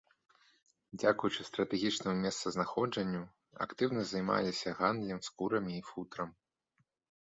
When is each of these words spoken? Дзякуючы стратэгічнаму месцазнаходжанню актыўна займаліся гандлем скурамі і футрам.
Дзякуючы 0.99 1.41
стратэгічнаму 1.49 2.17
месцазнаходжанню 2.25 3.23
актыўна 3.69 4.01
займаліся 4.15 4.77
гандлем 4.83 5.19
скурамі 5.31 5.71
і 5.81 5.89
футрам. 5.93 6.39